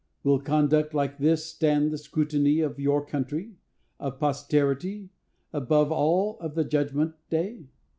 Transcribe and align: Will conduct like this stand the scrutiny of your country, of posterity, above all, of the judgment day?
Will 0.23 0.39
conduct 0.39 0.95
like 0.95 1.19
this 1.19 1.45
stand 1.45 1.91
the 1.91 1.97
scrutiny 1.99 2.59
of 2.61 2.79
your 2.79 3.05
country, 3.05 3.57
of 3.99 4.17
posterity, 4.19 5.11
above 5.53 5.91
all, 5.91 6.39
of 6.39 6.55
the 6.55 6.65
judgment 6.65 7.13
day? 7.29 7.67